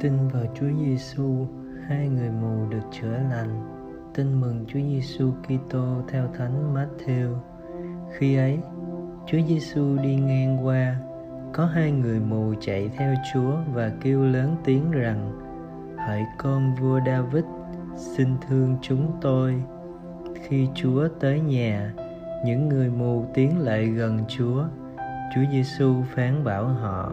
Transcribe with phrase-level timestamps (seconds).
[0.00, 1.46] Tin vào Chúa Giêsu,
[1.88, 3.62] hai người mù được chữa lành.
[4.14, 7.34] Tin mừng Chúa Giêsu Kitô theo Thánh Matthew.
[8.18, 8.58] Khi ấy,
[9.26, 10.96] Chúa Giêsu đi ngang qua,
[11.52, 15.32] có hai người mù chạy theo Chúa và kêu lớn tiếng rằng:
[15.96, 17.44] Hỡi con vua David,
[17.96, 19.62] xin thương chúng tôi.
[20.34, 21.94] Khi Chúa tới nhà,
[22.44, 24.64] những người mù tiến lại gần Chúa.
[25.34, 27.12] Chúa Giêsu phán bảo họ: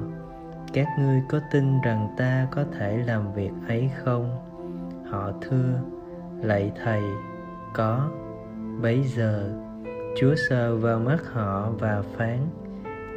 [0.73, 4.29] các ngươi có tin rằng ta có thể làm việc ấy không?
[5.09, 5.79] Họ thưa,
[6.41, 7.01] lạy thầy,
[7.73, 8.09] có.
[8.81, 9.53] Bấy giờ,
[10.17, 12.37] chúa sờ vào mắt họ và phán,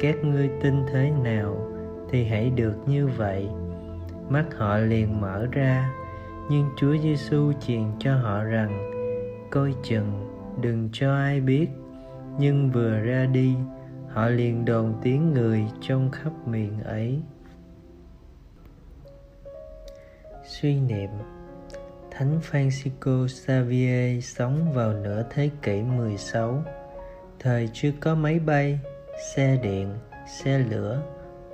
[0.01, 1.57] các ngươi tin thế nào
[2.09, 3.49] thì hãy được như vậy.
[4.29, 5.89] Mắt họ liền mở ra,
[6.49, 8.91] nhưng chúa giêsu truyền cho họ rằng,
[9.51, 10.27] coi chừng,
[10.61, 11.67] đừng cho ai biết.
[12.39, 13.55] Nhưng vừa ra đi,
[14.09, 17.21] họ liền đồn tiếng người trong khắp miền ấy.
[20.47, 21.09] Suy niệm.
[22.11, 26.63] Thánh Francisco Xavier sống vào nửa thế kỷ 16
[27.39, 28.79] Thời chưa có máy bay,
[29.33, 29.95] xe điện,
[30.27, 31.01] xe lửa,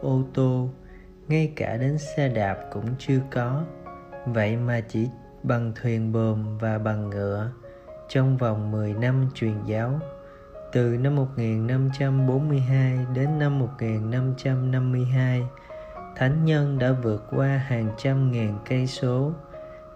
[0.01, 0.69] ô tô
[1.27, 3.63] Ngay cả đến xe đạp cũng chưa có.
[4.25, 5.07] Vậy mà chỉ
[5.43, 7.51] bằng thuyền bồm và bằng ngựa
[8.09, 9.99] Trong vòng 10 năm truyền giáo.
[10.71, 15.43] Từ năm 1542 đến năm 1552
[16.15, 19.31] thánh nhân đã vượt qua hàng trăm ngàn cây số.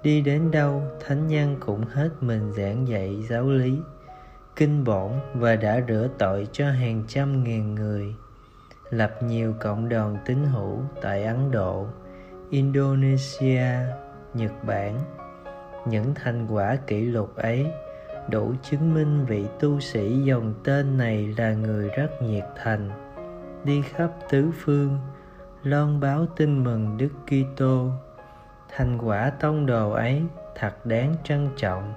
[0.04, 3.80] Đi đến đâu, thánh nhân cũng hết mình giảng dạy, giáo lý,
[4.56, 8.16] kinh bổn và đã rửa tội cho hàng trăm ngàn người.
[8.90, 11.88] Lập nhiều cộng đoàn tín hữu tại ấn độ,
[12.50, 13.66] indonesia,
[14.34, 15.00] nhật bản.
[15.88, 17.72] Những thành quả kỷ lục ấy
[18.30, 22.90] đủ chứng minh vị tu sĩ dòng tên này là người rất nhiệt thành.
[23.64, 25.00] Đi khắp tứ phương
[25.70, 27.90] loan báo tin mừng Đức Kitô.
[28.70, 30.24] Thành quả tông đồ ấy
[30.56, 31.94] thật đáng trân trọng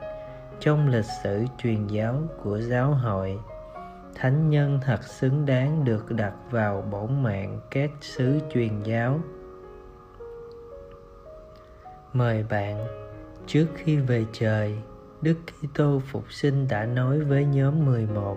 [0.60, 3.38] trong lịch sử truyền giáo của giáo hội.
[4.14, 9.20] Thánh nhân thật xứng đáng được đặt vào bổn mạng các sứ truyền giáo.
[12.12, 12.86] Mời bạn,
[13.46, 14.78] trước khi về trời,
[15.22, 18.36] Đức Kitô phục sinh đã nói với nhóm 11: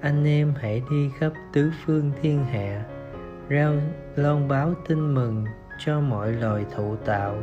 [0.00, 2.84] Anh em hãy đi khắp tứ phương thiên hạ
[3.50, 3.74] rao
[4.16, 5.44] loan báo tin mừng
[5.78, 7.36] cho mọi loài thụ tạo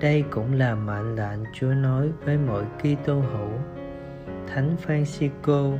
[0.00, 3.50] đây cũng là mệnh lệnh Chúa nói với mọi Kitô hữu.
[4.46, 5.78] Thánh Francisco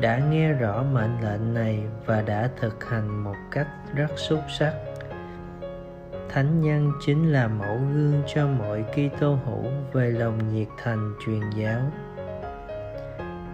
[0.00, 4.74] đã nghe rõ mệnh lệnh này và đã thực hành một cách rất xuất sắc.
[6.28, 11.40] Thánh nhân chính là mẫu gương cho mọi Kitô hữu về lòng nhiệt thành truyền
[11.56, 11.80] giáo.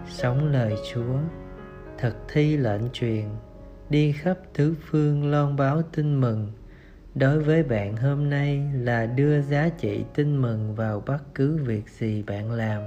[0.06, 1.16] Sống lời Chúa,
[1.98, 3.24] thực thi lệnh truyền
[3.92, 6.52] đi khắp tứ phương loan báo tin mừng.
[7.14, 11.88] Đối với bạn hôm nay là đưa giá trị tin mừng vào bất cứ việc
[11.88, 12.82] gì bạn làm.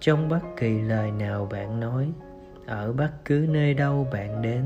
[0.00, 2.12] Trong bất kỳ lời nào bạn nói,
[2.66, 4.64] ở bất cứ nơi đâu bạn đến,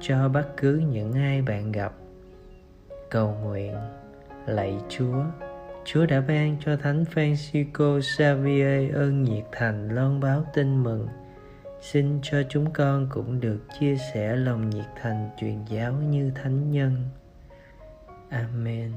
[0.00, 1.92] cho bất cứ những ai bạn gặp.
[3.10, 3.74] Cầu nguyện,
[4.46, 5.24] lạy chúa.
[5.84, 11.08] Chúa đã ban cho thánh francisco xavier ơn nhiệt thành loan báo tin mừng
[11.80, 16.70] xin cho chúng con cũng được chia sẻ lòng nhiệt thành truyền giáo như thánh
[16.70, 17.04] nhân.
[18.30, 18.92] Amen.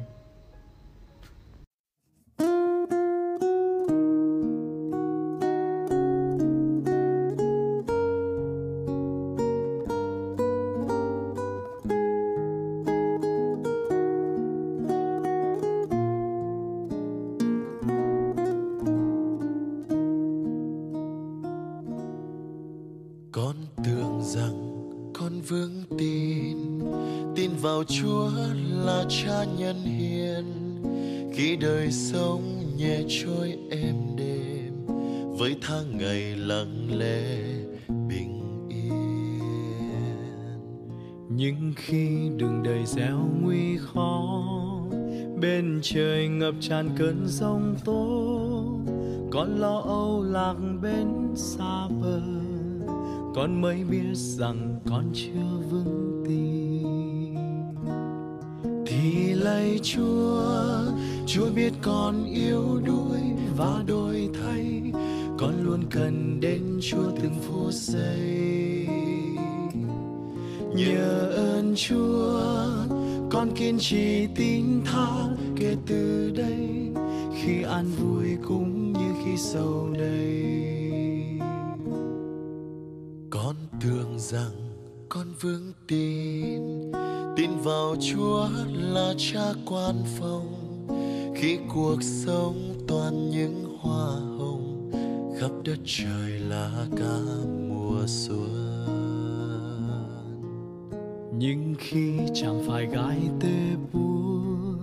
[23.86, 24.70] Tưởng rằng
[25.14, 26.58] con vững tin.
[27.36, 28.30] Tin vào Chúa
[28.86, 30.46] là cha nhân hiền.
[31.34, 32.42] Khi đời sống
[32.78, 34.74] nhẹ trôi êm đềm,
[35.38, 37.24] với tháng ngày lặng lẽ,
[38.10, 38.94] bình yên.
[41.30, 44.44] Nhưng khi đường đời gieo nguy khó,
[45.42, 48.06] bên trời ngập tràn cơn giông tố,
[49.32, 52.33] con lo âu lạc bên xa bờ
[53.36, 57.36] con mới biết rằng con chưa vững tin.
[58.86, 60.44] Thì lạy Chúa
[61.28, 63.22] Chúa biết con yếu đuối
[63.58, 64.82] và đổi thay.
[65.38, 68.88] Con luôn cần đến Chúa từng phút giây.
[70.76, 72.42] Nhờ ơn Chúa,
[73.32, 75.08] con kiên trì tin tha
[75.56, 76.70] kể từ đây.
[77.42, 80.83] Khi an vui cũng như khi sầu đầy
[83.54, 84.52] con tưởng rằng
[85.10, 86.62] con vững tin.
[87.36, 90.88] Tin vào Chúa là cha quan phòng.
[91.36, 94.08] Khi cuộc sống toàn những hoa
[94.38, 94.92] hồng,
[95.40, 97.20] khắp đất trời là cả
[97.70, 98.86] mùa xuân.
[101.38, 104.78] Nhưng khi chẳng phải gái tê buồn,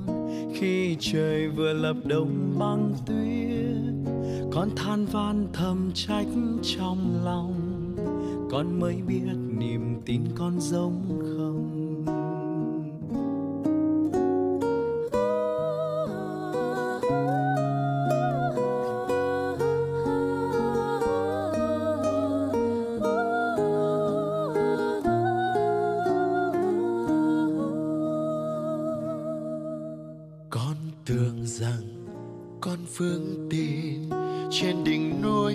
[0.54, 4.10] khi trời vừa lập đông băng tuyết,
[4.52, 6.26] con than van thầm trách
[6.62, 7.69] trong lòng
[8.50, 9.22] con mới biết
[9.58, 11.02] niềm tin con giống
[11.36, 12.04] không?
[30.50, 30.76] Con
[31.06, 32.06] tưởng rằng
[32.60, 34.10] con phương tin
[34.50, 35.54] trên đỉnh núi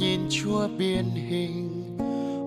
[0.00, 1.79] nhìn chúa biến hình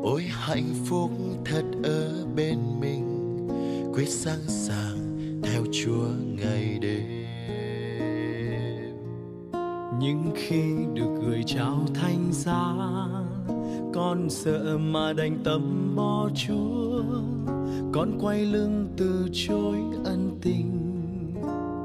[0.03, 1.11] ôi, hạnh phúc
[1.45, 3.47] thật ở bên mình,
[3.93, 6.07] quyết sẵn sàng theo chúa
[6.37, 7.23] ngày đêm.
[9.99, 10.63] Nhưng khi
[10.93, 12.73] được gửi trao thanh giá,
[13.93, 17.03] con sợ mà đành tâm bỏ chúa.
[17.93, 21.01] Con quay lưng từ chối ân tình,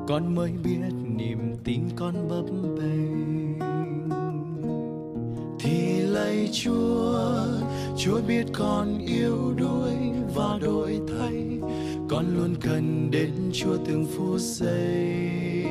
[0.08, 0.80] con mới biết
[1.16, 2.44] niềm tin con bấp
[2.78, 3.58] bênh.
[5.60, 7.44] Thì lạy chúa
[7.98, 9.94] chúa biết con yếu đuối
[10.34, 11.58] và đổi thay.
[12.08, 15.64] Con luôn cần đến chúa từng phút giây.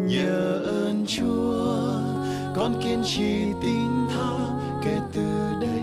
[0.00, 1.92] Nhờ ơn chúa,
[2.56, 5.26] con kiên trì tin tha kể từ
[5.60, 5.82] đây.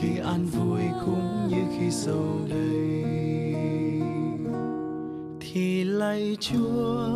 [0.00, 3.04] Khi an vui cũng như khi sầu đây
[5.40, 7.06] thì lạy chúa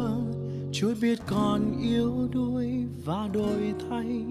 [0.73, 4.25] chúa biết con yếu đuối và đổi thay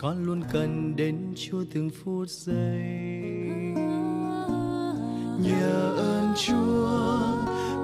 [0.00, 2.82] con luôn cần đến chúa từng phút giây.
[5.42, 6.88] Nhờ ơn chúa,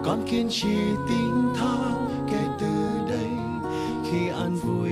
[0.05, 0.77] con kiên trì
[1.09, 1.95] tin tha
[2.31, 2.67] kể từ
[3.09, 3.31] đây.
[4.05, 4.91] Khi an vui